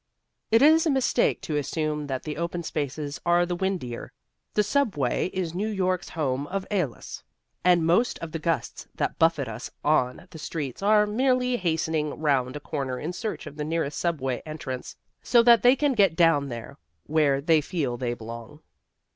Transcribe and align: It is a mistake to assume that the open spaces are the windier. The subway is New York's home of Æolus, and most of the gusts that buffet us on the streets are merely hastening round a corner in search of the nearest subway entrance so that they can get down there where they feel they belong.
It 0.49 0.63
is 0.63 0.87
a 0.87 0.89
mistake 0.89 1.41
to 1.43 1.57
assume 1.57 2.07
that 2.07 2.23
the 2.23 2.35
open 2.35 2.63
spaces 2.63 3.21
are 3.23 3.45
the 3.45 3.55
windier. 3.55 4.11
The 4.55 4.63
subway 4.63 5.27
is 5.27 5.53
New 5.53 5.67
York's 5.67 6.09
home 6.09 6.47
of 6.47 6.65
Æolus, 6.71 7.21
and 7.63 7.85
most 7.85 8.17
of 8.17 8.31
the 8.31 8.39
gusts 8.39 8.87
that 8.95 9.19
buffet 9.19 9.47
us 9.47 9.69
on 9.83 10.25
the 10.31 10.39
streets 10.39 10.81
are 10.81 11.05
merely 11.05 11.55
hastening 11.57 12.19
round 12.19 12.55
a 12.55 12.59
corner 12.59 12.97
in 12.99 13.13
search 13.13 13.45
of 13.45 13.57
the 13.57 13.63
nearest 13.63 13.99
subway 13.99 14.41
entrance 14.43 14.95
so 15.21 15.43
that 15.43 15.61
they 15.61 15.75
can 15.75 15.93
get 15.93 16.15
down 16.15 16.49
there 16.49 16.79
where 17.05 17.39
they 17.39 17.61
feel 17.61 17.95
they 17.95 18.15
belong. 18.15 18.61